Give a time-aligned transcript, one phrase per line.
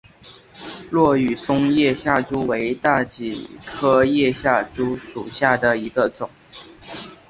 [0.89, 6.27] 落羽松叶下珠为大戟科叶下珠属下的一个种。